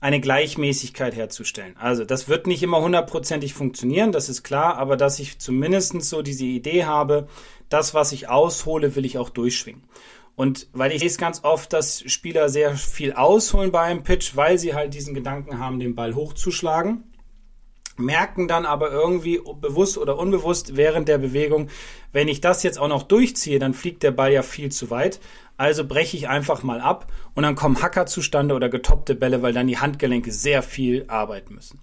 [0.00, 1.76] eine Gleichmäßigkeit herzustellen.
[1.76, 6.22] Also das wird nicht immer hundertprozentig funktionieren, das ist klar, aber dass ich zumindest so
[6.22, 7.26] diese Idee habe,
[7.68, 9.82] das, was ich aushole, will ich auch durchschwingen.
[10.36, 14.36] Und weil ich sehe es ganz oft, dass Spieler sehr viel ausholen bei einem Pitch,
[14.36, 17.02] weil sie halt diesen Gedanken haben, den Ball hochzuschlagen
[17.98, 21.68] merken dann aber irgendwie bewusst oder unbewusst während der Bewegung,
[22.12, 25.20] wenn ich das jetzt auch noch durchziehe, dann fliegt der Ball ja viel zu weit.
[25.56, 29.52] Also breche ich einfach mal ab und dann kommen Hacker zustande oder getoppte Bälle, weil
[29.52, 31.80] dann die Handgelenke sehr viel arbeiten müssen.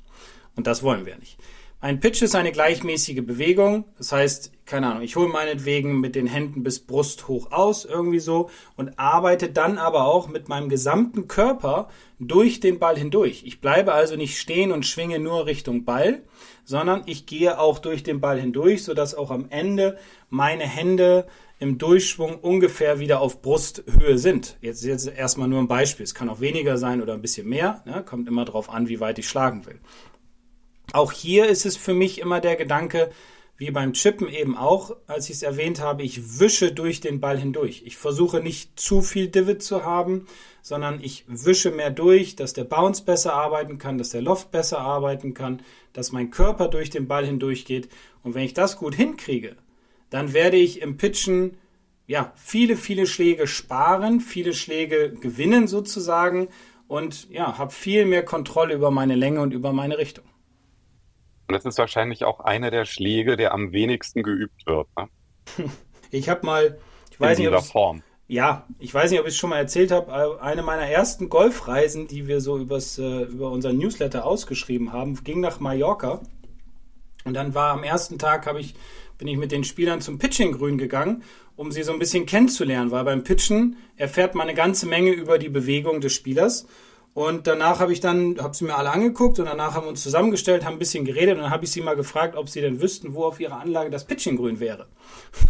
[0.55, 1.37] Und das wollen wir nicht.
[1.85, 3.85] Ein Pitch ist eine gleichmäßige Bewegung.
[3.99, 8.17] Das heißt, keine Ahnung, ich hole meinetwegen mit den Händen bis Brust hoch aus, irgendwie
[8.17, 13.43] so, und arbeite dann aber auch mit meinem gesamten Körper durch den Ball hindurch.
[13.45, 16.23] Ich bleibe also nicht stehen und schwinge nur Richtung Ball,
[16.63, 19.99] sondern ich gehe auch durch den Ball hindurch, sodass auch am Ende
[20.31, 21.27] meine Hände
[21.59, 24.57] im Durchschwung ungefähr wieder auf Brusthöhe sind.
[24.59, 26.03] Jetzt, jetzt erstmal nur ein Beispiel.
[26.03, 27.83] Es kann auch weniger sein oder ein bisschen mehr.
[27.85, 28.03] Ne?
[28.03, 29.79] Kommt immer darauf an, wie weit ich schlagen will.
[30.93, 33.11] Auch hier ist es für mich immer der Gedanke,
[33.57, 37.37] wie beim Chippen eben auch, als ich es erwähnt habe, ich wische durch den Ball
[37.37, 37.83] hindurch.
[37.85, 40.27] Ich versuche nicht zu viel Divid zu haben,
[40.61, 44.79] sondern ich wische mehr durch, dass der Bounce besser arbeiten kann, dass der Loft besser
[44.79, 45.61] arbeiten kann,
[45.93, 47.87] dass mein Körper durch den Ball hindurch geht.
[48.23, 49.55] Und wenn ich das gut hinkriege,
[50.09, 51.57] dann werde ich im Pitchen
[52.07, 56.49] ja viele, viele Schläge sparen, viele Schläge gewinnen sozusagen
[56.87, 60.25] und ja, habe viel mehr Kontrolle über meine Länge und über meine Richtung.
[61.47, 64.87] Und das ist wahrscheinlich auch einer der Schläge, der am wenigsten geübt wird.
[64.97, 65.09] Ne?
[66.11, 66.77] Ich habe mal,
[67.11, 68.01] ich weiß In nicht, Form.
[68.27, 72.07] ja, ich weiß nicht, ob ich es schon mal erzählt habe, eine meiner ersten Golfreisen,
[72.07, 76.21] die wir so übers, äh, über unseren Newsletter ausgeschrieben haben, ging nach Mallorca.
[77.25, 78.75] Und dann war am ersten Tag habe ich
[79.17, 81.23] bin ich mit den Spielern zum Pitching-Grün gegangen,
[81.55, 85.37] um sie so ein bisschen kennenzulernen, weil beim Pitchen erfährt man eine ganze Menge über
[85.37, 86.67] die Bewegung des Spielers.
[87.15, 90.03] Und danach habe ich dann, habe sie mir alle angeguckt und danach haben wir uns
[90.03, 92.81] zusammengestellt, haben ein bisschen geredet und dann habe ich sie mal gefragt, ob sie denn
[92.81, 94.87] wüssten, wo auf ihrer Anlage das Pitching-Grün wäre.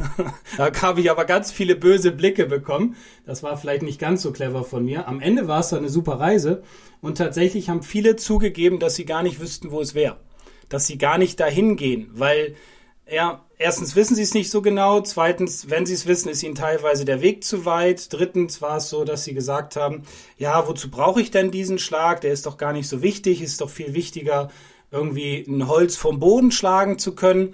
[0.58, 2.96] da habe ich aber ganz viele böse Blicke bekommen.
[3.26, 5.08] Das war vielleicht nicht ganz so clever von mir.
[5.08, 6.62] Am Ende war es dann eine super Reise
[7.02, 10.18] und tatsächlich haben viele zugegeben, dass sie gar nicht wüssten, wo es wäre.
[10.70, 12.54] Dass sie gar nicht dahin gehen, weil
[13.12, 15.02] ja, erstens wissen sie es nicht so genau.
[15.02, 18.12] Zweitens, wenn sie es wissen, ist ihnen teilweise der Weg zu weit.
[18.12, 20.04] Drittens war es so, dass sie gesagt haben,
[20.38, 22.22] ja, wozu brauche ich denn diesen Schlag?
[22.22, 23.42] Der ist doch gar nicht so wichtig.
[23.42, 24.50] Ist doch viel wichtiger,
[24.92, 27.54] irgendwie ein Holz vom Boden schlagen zu können.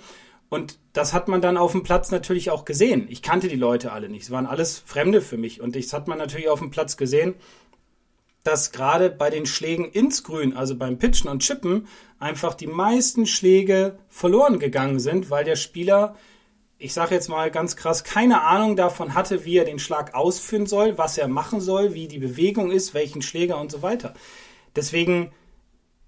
[0.49, 3.07] Und das hat man dann auf dem Platz natürlich auch gesehen.
[3.09, 4.23] Ich kannte die Leute alle nicht.
[4.23, 5.61] Es waren alles Fremde für mich.
[5.61, 7.35] Und das hat man natürlich auf dem Platz gesehen
[8.43, 11.87] dass gerade bei den Schlägen ins Grün, also beim Pitchen und Chippen,
[12.19, 16.15] einfach die meisten Schläge verloren gegangen sind, weil der Spieler,
[16.77, 20.65] ich sage jetzt mal ganz krass, keine Ahnung davon hatte, wie er den Schlag ausführen
[20.65, 24.13] soll, was er machen soll, wie die Bewegung ist, welchen Schläger und so weiter.
[24.75, 25.31] Deswegen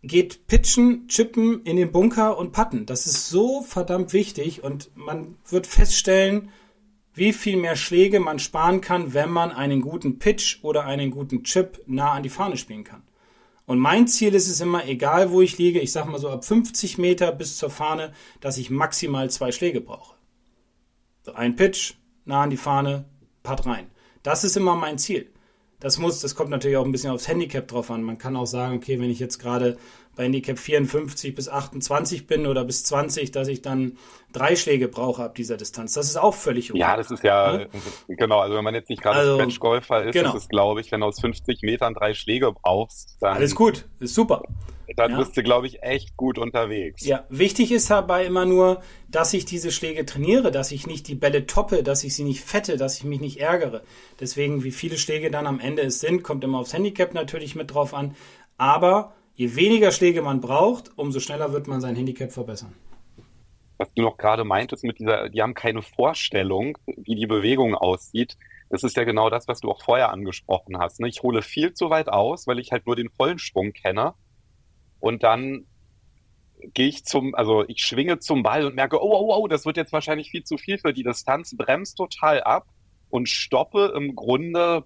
[0.02, 2.86] geht Pitchen, Chippen in den Bunker und Patten.
[2.86, 6.50] Das ist so verdammt wichtig und man wird feststellen,
[7.14, 11.44] wie viel mehr Schläge man sparen kann, wenn man einen guten Pitch oder einen guten
[11.44, 13.04] Chip nah an die Fahne spielen kann.
[13.66, 16.44] Und mein Ziel ist es immer, egal wo ich liege, ich sag mal so ab
[16.44, 20.16] 50 Meter bis zur Fahne, dass ich maximal zwei Schläge brauche.
[21.22, 21.94] So ein Pitch,
[22.26, 23.06] nah an die Fahne,
[23.42, 23.90] Putt rein.
[24.22, 25.33] Das ist immer mein Ziel.
[25.84, 28.04] Das muss, das kommt natürlich auch ein bisschen aufs Handicap drauf an.
[28.04, 29.78] Man kann auch sagen, okay, wenn ich jetzt gerade
[30.16, 33.98] bei Handicap 54 bis 28 bin oder bis 20, dass ich dann
[34.32, 35.94] drei Schläge brauche ab dieser Distanz.
[35.94, 36.80] Das ist auch völlig okay.
[36.80, 37.68] Ja, das ist ja, ja?
[38.08, 38.40] genau.
[38.40, 40.30] Also wenn man jetzt nicht gerade also, Matchgolfer ist, genau.
[40.30, 43.36] ist es, glaube ich, wenn du aus 50 Metern drei Schläge brauchst, dann.
[43.36, 44.44] Alles gut, ist super.
[44.96, 45.18] Dann ja.
[45.18, 47.06] bist du, glaube ich, echt gut unterwegs.
[47.06, 51.16] Ja, wichtig ist dabei immer nur, dass ich diese Schläge trainiere, dass ich nicht die
[51.16, 53.84] Bälle toppe, dass ich sie nicht fette, dass ich mich nicht ärgere.
[54.20, 57.74] Deswegen, wie viele Schläge dann am Ende es sind, kommt immer aufs Handicap natürlich mit
[57.74, 58.16] drauf an.
[58.58, 62.74] Aber je weniger Schläge man braucht, umso schneller wird man sein Handicap verbessern.
[63.78, 68.38] Was du noch gerade meintest mit dieser, die haben keine Vorstellung, wie die Bewegung aussieht.
[68.70, 71.00] Das ist ja genau das, was du auch vorher angesprochen hast.
[71.00, 71.08] Ne?
[71.08, 74.14] Ich hole viel zu weit aus, weil ich halt nur den vollen Schwung kenne.
[75.04, 75.66] Und dann
[76.74, 79.76] gehe ich zum, also ich schwinge zum Ball und merke, oh, oh, oh, das wird
[79.76, 82.68] jetzt wahrscheinlich viel zu viel für die Distanz, bremst total ab
[83.10, 84.86] und stoppe im Grunde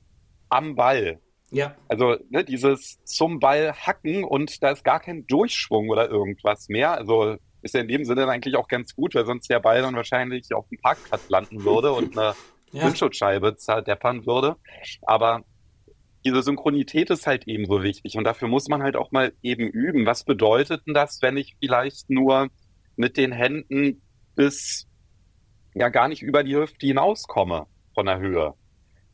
[0.49, 1.21] am Ball.
[1.51, 1.75] Ja.
[1.87, 6.93] Also ne, dieses zum Ball hacken und da ist gar kein Durchschwung oder irgendwas mehr.
[6.93, 9.95] Also ist ja in dem Sinne eigentlich auch ganz gut, weil sonst der Ball dann
[9.95, 12.33] wahrscheinlich auf dem Parkplatz landen würde und eine
[12.71, 12.85] ja.
[12.87, 14.55] Windschutzscheibe zerdeppern würde.
[15.03, 15.43] Aber
[16.25, 19.67] diese Synchronität ist halt eben so wichtig und dafür muss man halt auch mal eben
[19.67, 20.05] üben.
[20.05, 22.49] Was bedeutet denn das, wenn ich vielleicht nur
[22.95, 24.01] mit den Händen
[24.35, 24.87] bis
[25.73, 28.53] ja gar nicht über die Hüfte hinauskomme von der Höhe?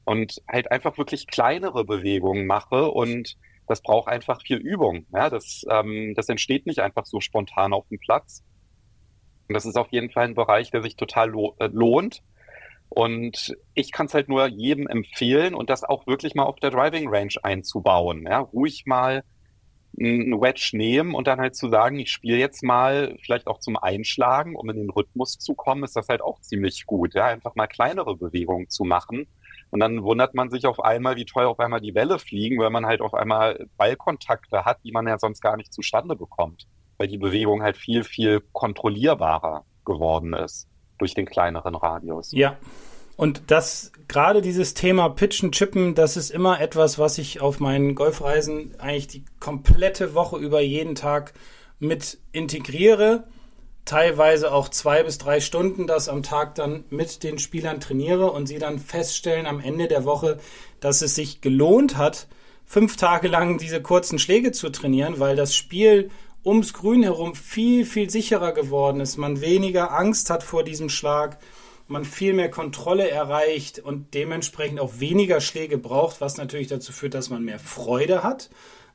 [0.06, 3.36] und halt einfach wirklich kleinere Bewegungen mache und
[3.68, 5.06] das braucht einfach viel Übung.
[5.14, 8.44] Ja, das, ähm, das entsteht nicht einfach so spontan auf dem Platz.
[9.48, 12.22] Und das ist auf jeden Fall ein Bereich, der sich total lo äh, lohnt.
[12.90, 16.70] Und ich kann es halt nur jedem empfehlen und das auch wirklich mal auf der
[16.70, 18.26] Driving Range einzubauen.
[18.30, 19.24] Ja, ruhig mal
[20.00, 23.78] ein Wedge nehmen und dann halt zu sagen, ich spiele jetzt mal vielleicht auch zum
[23.78, 27.14] Einschlagen, um in den Rhythmus zu kommen, ist das halt auch ziemlich gut.
[27.14, 29.28] Ja, einfach mal kleinere Bewegungen zu machen
[29.70, 32.70] und dann wundert man sich auf einmal, wie toll auf einmal die Bälle fliegen, weil
[32.70, 36.68] man halt auf einmal Ballkontakte hat, die man ja sonst gar nicht zustande bekommt.
[36.98, 40.68] Weil die Bewegung halt viel, viel kontrollierbarer geworden ist
[40.98, 42.32] durch den kleineren Radius.
[42.32, 42.58] Ja.
[43.16, 47.94] Und das, gerade dieses Thema Pitchen, Chippen, das ist immer etwas, was ich auf meinen
[47.94, 51.34] Golfreisen eigentlich die komplette Woche über jeden Tag
[51.80, 53.26] mit integriere
[53.86, 58.48] teilweise auch zwei bis drei Stunden das am Tag dann mit den Spielern trainiere und
[58.48, 60.40] sie dann feststellen am Ende der Woche,
[60.80, 62.28] dass es sich gelohnt hat,
[62.66, 66.10] fünf Tage lang diese kurzen Schläge zu trainieren, weil das Spiel
[66.46, 69.18] ums Grün herum viel, viel sicherer geworden ist.
[69.18, 71.38] Man weniger Angst hat vor diesem Schlag,
[71.88, 77.14] man viel mehr Kontrolle erreicht und dementsprechend auch weniger Schläge braucht, was natürlich dazu führt,
[77.14, 78.50] dass man mehr Freude hat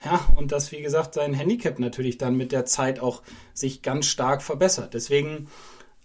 [0.05, 3.23] ja, und dass, wie gesagt, sein Handicap natürlich dann mit der Zeit auch
[3.53, 4.95] sich ganz stark verbessert.
[4.95, 5.49] Deswegen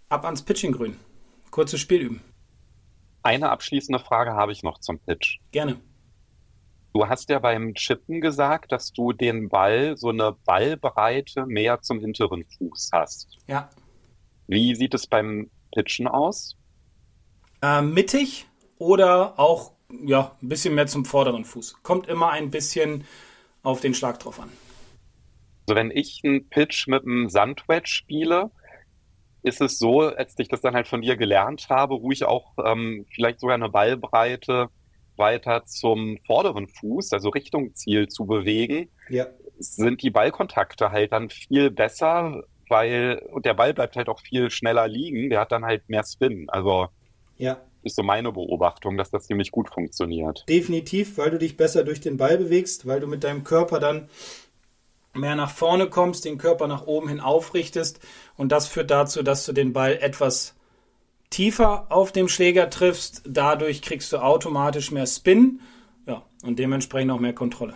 [0.08, 0.96] ab ans Pitching-Grün.
[1.50, 2.22] Kurzes Spiel üben.
[3.22, 5.38] Eine abschließende Frage habe ich noch zum Pitch.
[5.52, 5.80] Gerne.
[6.94, 11.98] Du hast ja beim Chippen gesagt, dass du den Ball so eine Ballbreite mehr zum
[11.98, 13.36] hinteren Fuß hast.
[13.48, 13.68] Ja.
[14.46, 16.56] Wie sieht es beim Pitchen aus?
[17.62, 18.46] Äh, mittig
[18.78, 21.82] oder auch ja, ein bisschen mehr zum vorderen Fuß.
[21.82, 23.04] Kommt immer ein bisschen
[23.64, 24.50] auf den Schlag drauf an.
[25.66, 28.52] Also wenn ich einen Pitch mit einem Sandwedge spiele,
[29.42, 33.04] ist es so, als ich das dann halt von dir gelernt habe, ruhig auch ähm,
[33.10, 34.68] vielleicht sogar eine Ballbreite
[35.16, 39.26] weiter zum vorderen Fuß, also Richtung Ziel zu bewegen, ja.
[39.58, 44.50] sind die Ballkontakte halt dann viel besser, weil und der Ball bleibt halt auch viel
[44.50, 46.46] schneller liegen, der hat dann halt mehr Spin.
[46.48, 46.88] Also
[47.36, 47.60] ja.
[47.82, 50.44] ist so meine Beobachtung, dass das ziemlich gut funktioniert.
[50.48, 54.08] Definitiv, weil du dich besser durch den Ball bewegst, weil du mit deinem Körper dann
[55.14, 58.00] mehr nach vorne kommst, den Körper nach oben hin aufrichtest
[58.36, 60.56] und das führt dazu, dass du den Ball etwas
[61.30, 63.22] tiefer auf dem Schläger triffst.
[63.26, 65.60] Dadurch kriegst du automatisch mehr Spin
[66.06, 67.74] ja, und dementsprechend auch mehr Kontrolle.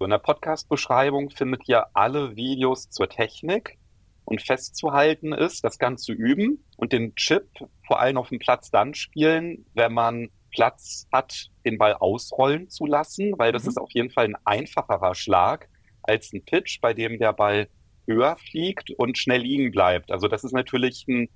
[0.00, 3.78] In der Podcast-Beschreibung findet ihr alle Videos zur Technik
[4.24, 7.48] und festzuhalten ist, das Ganze üben und den Chip
[7.86, 12.86] vor allem auf dem Platz dann spielen, wenn man Platz hat, den Ball ausrollen zu
[12.86, 13.68] lassen, weil das mhm.
[13.70, 15.68] ist auf jeden Fall ein einfacherer Schlag
[16.02, 17.68] als ein Pitch, bei dem der Ball
[18.06, 20.10] höher fliegt und schnell liegen bleibt.
[20.10, 21.28] Also das ist natürlich ein,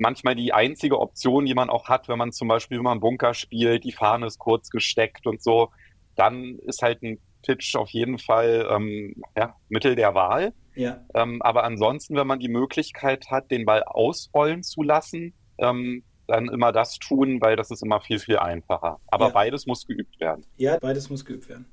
[0.00, 3.34] manchmal die einzige Option, die man auch hat, wenn man zum Beispiel wenn man Bunker
[3.34, 5.70] spielt, die Fahne ist kurz gesteckt und so,
[6.16, 10.52] dann ist halt ein Pitch auf jeden Fall ähm, ja, Mittel der Wahl.
[10.74, 11.04] Ja.
[11.14, 16.48] Ähm, aber ansonsten, wenn man die Möglichkeit hat, den Ball ausrollen zu lassen, ähm, dann
[16.48, 19.00] immer das tun, weil das ist immer viel, viel einfacher.
[19.08, 19.32] Aber ja.
[19.32, 20.46] beides muss geübt werden.
[20.56, 21.66] Ja, beides muss geübt werden.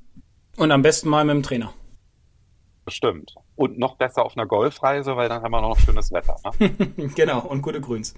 [0.57, 1.73] Und am besten mal mit dem Trainer.
[2.87, 3.35] Bestimmt.
[3.57, 6.37] Und noch besser auf einer Golfreise, weil dann haben wir noch schönes Wetter.
[6.57, 7.09] Ne?
[7.15, 8.15] genau, und gute Grüns.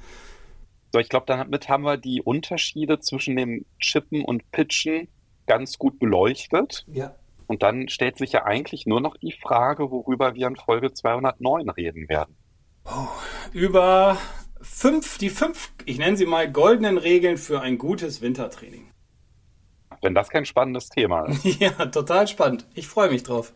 [0.94, 5.08] So, ich glaube, damit haben wir die Unterschiede zwischen dem Chippen und Pitchen
[5.48, 6.86] ganz gut beleuchtet.
[6.86, 7.16] Ja.
[7.48, 11.68] Und dann stellt sich ja eigentlich nur noch die Frage, worüber wir in Folge 209
[11.72, 12.36] reden werden.
[12.86, 13.08] Oh,
[13.52, 14.18] über
[14.62, 18.92] fünf, die fünf, ich nenne sie mal goldenen Regeln für ein gutes Wintertraining.
[20.04, 21.44] Wenn das kein spannendes Thema ist.
[21.60, 22.68] ja, total spannend.
[22.76, 23.52] Ich freue mich drauf.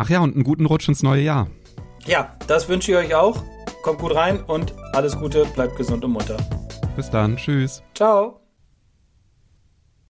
[0.00, 1.48] Ach ja, und einen guten Rutsch ins neue Jahr.
[2.06, 3.44] Ja, das wünsche ich euch auch.
[3.82, 6.38] Kommt gut rein und alles Gute, bleibt gesund und munter.
[6.96, 7.82] Bis dann, tschüss.
[7.94, 8.39] Ciao.